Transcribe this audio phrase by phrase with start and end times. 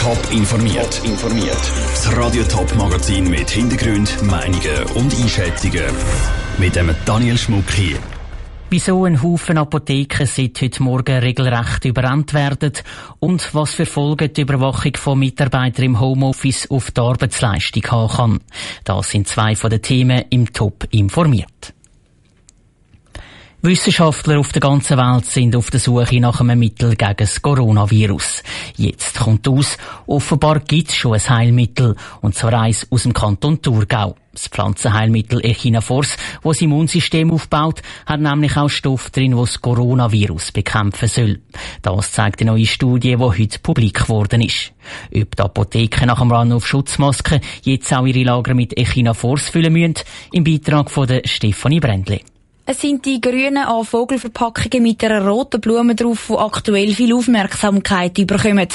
[0.00, 1.02] Top informiert.
[1.04, 1.60] informiert.
[1.90, 5.84] Das Radio Top Magazin mit Hintergrund, Meinungen und Einschätzungen
[6.56, 7.98] mit dem Daniel Schmuck hier.
[8.70, 12.72] Wieso ein Haufen Apotheken seit heute Morgen regelrecht überrannt werden
[13.18, 18.40] und was für Folgen die Überwachung von Mitarbeitern im Homeoffice auf die Arbeitsleistung haben kann.
[18.84, 21.74] Das sind zwei von den Themen im Top informiert.
[23.62, 28.42] Wissenschaftler auf der ganzen Welt sind auf der Suche nach einem Mittel gegen das Coronavirus.
[28.78, 29.76] Jetzt kommt aus,
[30.06, 34.16] offenbar gibt es schon ein Heilmittel, und zwar eins aus dem Kanton Thurgau.
[34.32, 40.52] Das Pflanzenheilmittel Echinafors, das das Immunsystem aufbaut, hat nämlich auch Stoff drin, der das Coronavirus
[40.52, 41.40] bekämpfen soll.
[41.82, 44.72] Das zeigt eine neue Studie, die heute publik geworden ist.
[45.14, 49.74] Ob die Apotheken nach dem Run auf Schutzmasken jetzt auch ihre Lager mit Echinafors füllen
[49.74, 49.96] müssen,
[50.32, 52.22] im Beitrag von der Stefanie Brändli.
[52.66, 58.68] Es sind die grünen A-Vogelverpackungen mit einer roten Blume drauf, die aktuell viel Aufmerksamkeit überkommen.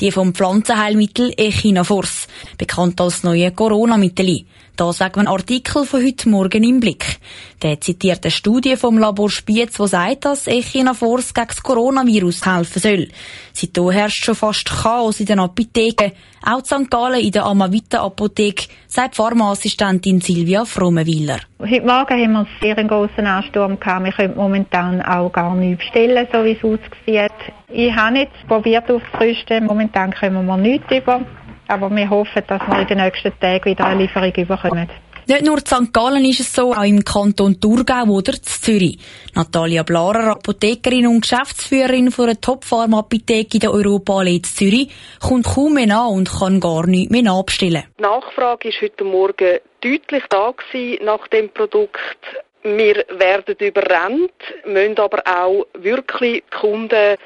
[0.00, 2.26] Die vom Pflanzenheilmittel Echinafors,
[2.58, 4.44] bekannt als neue Corona-Mittel.
[4.78, 7.18] Da sagt man Artikel von heute Morgen im Blick.
[7.64, 12.80] Der zitiert eine Studie vom Labor Spiez, die sagt, dass Echinafors gegen das Coronavirus helfen
[12.80, 13.08] soll.
[13.52, 16.12] Seitdem herrscht schon fast Chaos in den Apotheken.
[16.46, 16.90] Auch in St.
[16.92, 21.40] Gallen in der Amavita Apotheke, sagt Pharmaassistentin Silvia Frommenwiller.
[21.58, 24.04] Heute Morgen haben wir einen sehr grossen Ansturm gehabt.
[24.04, 27.32] Wir können momentan auch gar nichts bestellen, so wie es aussieht.
[27.68, 29.66] Ich habe jetzt probiert aufzurüsten.
[29.66, 31.26] Momentan kommen wir nichts über.
[31.68, 34.88] Aber wir hoffen, dass wir in den nächsten Tagen wieder eine Lieferung bekommen.
[35.28, 35.92] Nicht nur in St.
[35.92, 38.98] Gallen ist es so, auch im Kanton Thurgau oder in Zürich.
[39.34, 45.74] Natalia Blarer, Apothekerin und Geschäftsführerin von einer Top-Pharma-Apotheke in der Europaallee in Zürich, kommt kaum
[45.74, 47.84] mehr nach und kann gar nichts mehr nachbestellen.
[47.98, 52.16] Die Nachfrage ist heute Morgen deutlich da gewesen nach dem Produkt.
[52.62, 54.32] Wir werden überrannt,
[54.64, 57.18] müssen aber auch wirklich die Kunden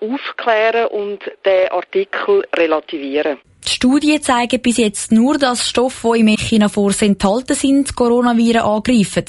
[0.00, 3.38] aufklären und den Artikel relativieren.
[3.66, 9.26] Die Studien zeigen bis jetzt nur, dass Stoffe, die im Echinafors enthalten sind, Coronaviren angreifen.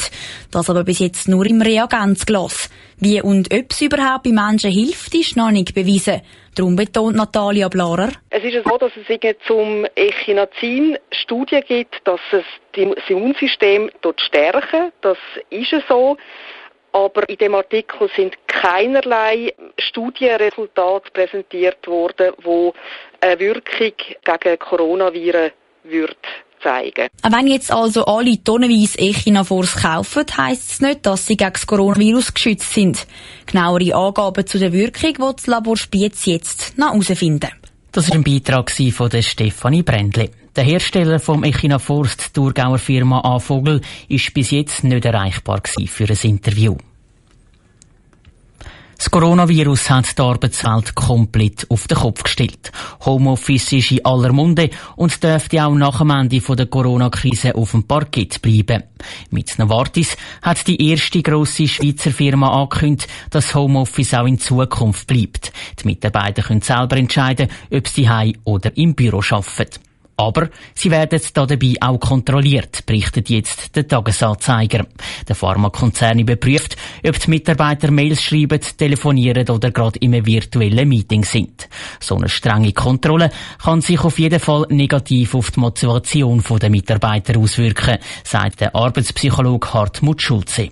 [0.52, 2.70] Das aber bis jetzt nur im Reagenzglas.
[2.98, 6.22] Wie und ob es überhaupt bei Menschen hilft, ist noch nicht bewiesen.
[6.56, 8.12] Darum betont Natalia Blarer.
[8.30, 12.44] Es ist so, dass es zum Echinazin Studien gibt, dass es
[12.74, 14.92] das Immunsystem dort stärken.
[15.02, 15.18] Das
[15.50, 16.18] ist so.
[16.92, 22.74] Aber in dem Artikel sind keinerlei Studienresultate präsentiert worden, wo
[23.22, 25.52] eine Wirkung gegen Coronaviren
[25.84, 26.18] wird
[26.62, 27.08] zeigen.
[27.24, 32.34] Wenn jetzt also alle tonnenweise Echinavors kaufen, heisst es nicht, dass sie gegen das Coronavirus
[32.34, 33.08] geschützt sind.
[33.46, 37.50] Genauere Angaben zu der Wirkung wird das Labor Spiez jetzt noch herausfinden.
[37.92, 40.30] Das war ein Beitrag von der Stefanie Brändli.
[40.60, 46.18] Der Hersteller vom Echinafors, die Thurgauer Firma A-Vogel, ist bis jetzt nicht erreichbar für ein
[46.22, 46.76] Interview.
[48.98, 52.74] Das Coronavirus hat die Arbeitswelt komplett auf den Kopf gestellt.
[53.06, 57.84] Homeoffice ist in aller Munde und dürfte auch nach dem Ende der Corona-Krise auf dem
[57.84, 58.84] Parkett bleiben.
[59.30, 65.54] Mit Novartis hat die erste grosse Schweizer Firma angekündigt, dass Homeoffice auch in Zukunft bleibt.
[65.82, 69.89] Die Mitarbeiter können selber entscheiden, ob sie heim oder im Büro arbeiten.
[70.20, 74.86] Aber sie werden dabei auch kontrolliert, berichtet jetzt der Tagesanzeiger.
[75.26, 76.76] Der Pharmakonzern überprüft,
[77.08, 81.70] ob die Mitarbeiter Mails schreiben, telefonieren oder gerade im virtuellen Meeting sind.
[82.02, 83.32] So eine strenge Kontrolle
[83.64, 89.74] kann sich auf jeden Fall negativ auf die Motivation der Mitarbeiter auswirken, sagt der Arbeitspsychologe
[89.74, 90.70] Hartmut Schulze.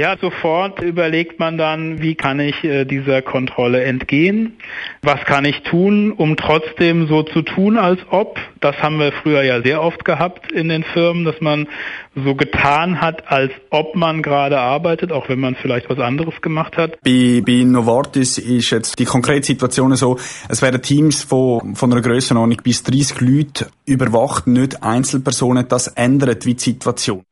[0.00, 4.54] Ja, sofort überlegt man dann, wie kann ich äh, dieser Kontrolle entgehen?
[5.02, 8.38] Was kann ich tun, um trotzdem so zu tun, als ob?
[8.62, 11.68] Das haben wir früher ja sehr oft gehabt in den Firmen, dass man
[12.14, 16.78] so getan hat, als ob man gerade arbeitet, auch wenn man vielleicht was anderes gemacht
[16.78, 16.98] hat.
[17.04, 20.18] Bei, bei Novartis ist jetzt die konkrete Situation so,
[20.48, 25.68] es werden Teams von, von einer Grössenordnung bis 30 Leute überwacht, nicht Einzelpersonen.
[25.68, 27.22] Das ändert wie die Situation.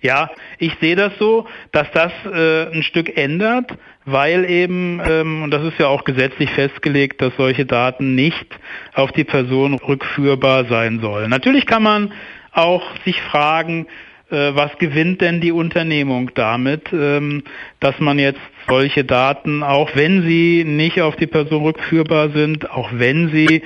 [0.00, 3.70] Ja, ich sehe das so, dass das äh, ein Stück ändert,
[4.04, 8.46] weil eben, ähm, und das ist ja auch gesetzlich festgelegt, dass solche Daten nicht
[8.94, 11.30] auf die Person rückführbar sein sollen.
[11.30, 12.12] Natürlich kann man
[12.52, 13.86] auch sich fragen,
[14.32, 17.42] äh, was gewinnt denn die Unternehmung damit, ähm,
[17.80, 22.90] dass man jetzt solche Daten, auch wenn sie nicht auf die Person rückführbar sind, auch
[22.92, 23.62] wenn sie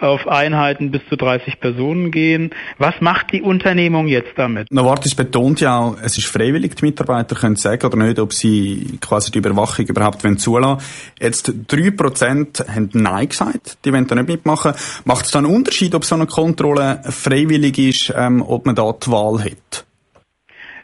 [0.00, 2.50] auf Einheiten bis zu 30 Personen gehen.
[2.78, 4.70] Was macht die Unternehmung jetzt damit?
[4.70, 8.98] Novartis betont ja auch, es ist freiwillig, die Mitarbeiter können sagen oder nicht, ob sie
[9.00, 10.84] quasi die Überwachung überhaupt zulassen
[11.20, 14.72] Jetzt 3% haben Nein gesagt, die wollen da nicht mitmachen.
[15.04, 18.92] Macht es da einen Unterschied, ob so eine Kontrolle freiwillig ist, ähm, ob man da
[18.92, 19.69] die Wahl hat?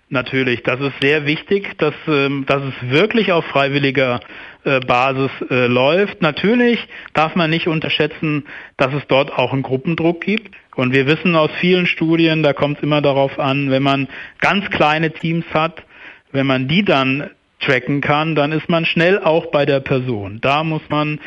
[0.09, 4.21] Natürlich, das ist sehr wichtig, dass, ähm, dass es wirklich auf freiwilliger
[4.65, 6.23] äh, Basis äh, läuft.
[6.23, 6.79] Natürlich
[7.13, 8.45] darf man nicht unterschätzen,
[8.77, 10.55] dass es dort auch einen Gruppendruck gibt.
[10.77, 14.07] Und wir wissen aus vielen Studien, da kommt es immer darauf an, wenn man
[14.41, 15.83] ganz kleine Teams hat,
[16.31, 20.39] wenn man die dann tracken kann, dann ist man schnell auch bei der Person.
[20.41, 21.19] Da muss man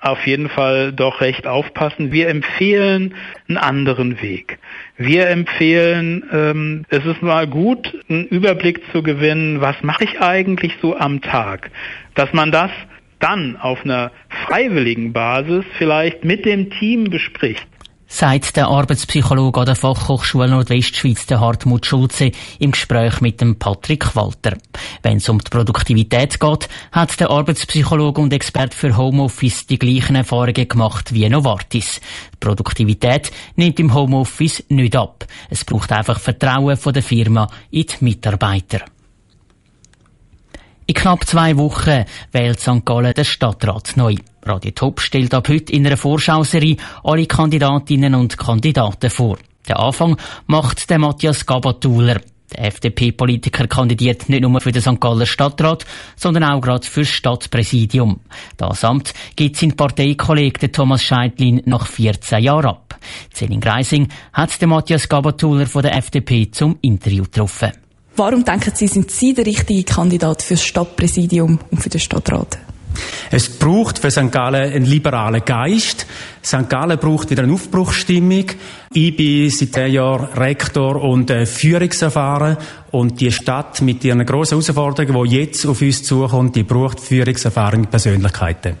[0.00, 2.12] auf jeden Fall doch recht aufpassen.
[2.12, 3.14] Wir empfehlen
[3.48, 4.58] einen anderen Weg.
[4.96, 10.74] Wir empfehlen, ähm, es ist mal gut, einen Überblick zu gewinnen, was mache ich eigentlich
[10.80, 11.70] so am Tag.
[12.14, 12.70] Dass man das
[13.18, 14.12] dann auf einer
[14.46, 17.66] freiwilligen Basis vielleicht mit dem Team bespricht
[18.08, 24.16] sagt der Arbeitspsychologe an der Fachhochschule Nordwestschweiz, der Hartmut Schulze, im Gespräch mit dem Patrick
[24.16, 24.56] Walter.
[25.02, 30.16] Wenn es um die Produktivität geht, hat der Arbeitspsychologe und Experte für Homeoffice die gleichen
[30.16, 32.00] Erfahrungen gemacht wie Novartis.
[32.32, 35.26] Die Produktivität nimmt im Homeoffice nicht ab.
[35.50, 38.80] Es braucht einfach Vertrauen von der Firma in die Mitarbeiter.
[40.90, 42.82] In knapp zwei Wochen wählt St.
[42.82, 44.14] Gallen den Stadtrat neu.
[44.42, 49.36] Radio Top stellt ab heute in einer Vorschauserie alle Kandidatinnen und Kandidaten vor.
[49.68, 52.22] Den Anfang macht der Matthias Gabatuller.
[52.50, 54.98] Der FDP-Politiker kandidiert nicht nur für den St.
[54.98, 55.84] Galler Stadtrat,
[56.16, 58.20] sondern auch gerade für das Stadtpräsidium.
[58.56, 62.98] Das Amt gibt sein Parteikollege Thomas Scheidlin nach 14 Jahren ab.
[63.34, 67.72] Celine Greising hat den Matthias Gabatuller von der FDP zum Interview getroffen.
[68.18, 72.58] Warum denken Sie, sind Sie der richtige Kandidat für das Stadtpräsidium und für den Stadtrat?
[73.30, 74.32] Es braucht für St.
[74.32, 76.04] Gallen einen liberalen Geist.
[76.44, 76.68] St.
[76.68, 78.46] Gallen braucht wieder eine Aufbruchsstimmung.
[78.92, 82.56] Ich bin seit zehn Jahren Rektor und äh, Führungserfahren.
[82.90, 87.86] Und die Stadt mit ihren grossen Herausforderungen, die jetzt auf uns zukommt, die braucht führungserfahrene
[87.86, 88.74] Persönlichkeiten.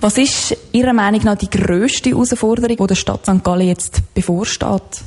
[0.00, 3.42] Was ist Ihrer Meinung nach die grösste Herausforderung, die der Stadt St.
[3.42, 5.02] Gallen jetzt bevorsteht?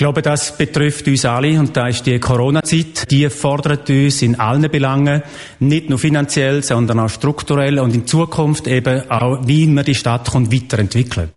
[0.00, 3.10] Ich glaube, das betrifft uns alle und da ist die Corona-Zeit.
[3.10, 5.22] Die fordert uns in allen Belangen,
[5.58, 10.32] nicht nur finanziell, sondern auch strukturell und in Zukunft eben auch, wie wir die Stadt
[10.34, 11.32] weiterentwickeln.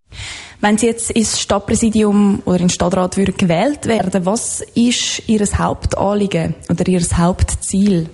[0.62, 5.46] Wenn Sie jetzt ins Stadtpräsidium oder in den Stadtrat würden gewählt werden, was ist Ihr
[5.46, 8.08] Hauptanliegen oder Ihr Hauptziel?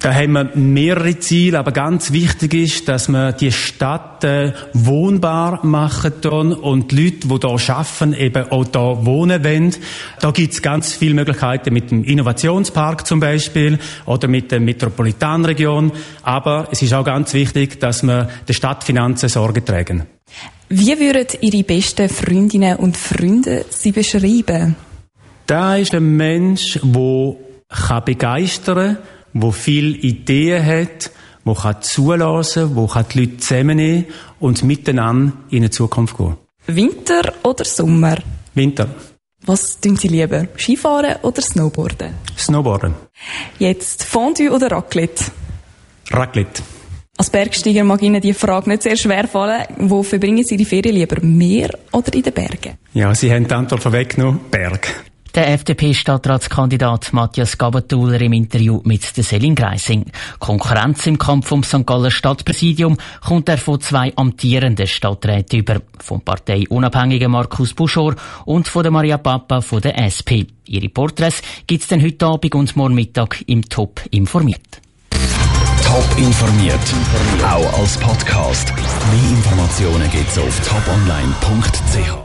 [0.00, 5.64] Da haben wir mehrere Ziele, aber ganz wichtig ist, dass wir die Stadt äh, wohnbar
[5.64, 9.74] machen tun und die Leute, die hier arbeiten, eben auch hier wohnen wollen.
[10.20, 15.92] Da gibt es ganz viele Möglichkeiten mit dem Innovationspark zum Beispiel oder mit der Metropolitanregion.
[16.22, 20.04] Aber es ist auch ganz wichtig, dass wir der Stadtfinanzen Sorge tragen.
[20.68, 24.76] Wie würden Ihre besten Freundinnen und Freunde Sie beschreiben?
[25.46, 31.10] Da ist ein Mensch, der begeistern kann, wo viel Ideen hat,
[31.44, 34.06] wo kann zulassen, wo kann die Leute zusammennehmen
[34.40, 36.36] und miteinander in die Zukunft gehen.
[36.66, 38.16] Winter oder Sommer?
[38.54, 38.88] Winter.
[39.44, 40.46] Was tun Sie lieber?
[40.56, 42.14] Skifahren oder Snowboarden?
[42.38, 42.94] Snowboarden.
[43.58, 45.24] Jetzt Fondue oder Raclette?
[46.10, 46.62] Raclette.
[47.16, 49.64] Als Bergsteiger mag Ihnen die Frage nicht sehr schwer fallen.
[49.78, 51.20] Wo verbringen Sie die Ferien lieber?
[51.22, 52.78] Meer oder in den Bergen?
[52.94, 54.40] Ja, Sie haben die Antwort vorweggenommen.
[54.50, 55.04] Berg.
[55.34, 60.04] Der FDP-Stadtratskandidat Matthias Gabatuller im Interview mit der Selin Greising.
[60.38, 61.84] Konkurrenz im Kampf um St.
[61.84, 65.80] Galler Stadtpräsidium kommt er von zwei amtierenden Stadträten über.
[65.98, 68.14] Vom parteiunabhängigen Markus Buschor
[68.44, 70.46] und von der Maria Papa von der SP.
[70.68, 74.80] Ihre Porträts gibt's dann heute Abend und morgen Mittag im Top informiert.
[75.82, 76.78] Top informiert,
[77.44, 78.72] auch als Podcast.
[78.72, 82.18] Mehr Informationen gibt's auf toponline.ch.